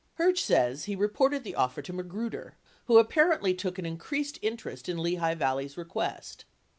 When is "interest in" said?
4.41-4.97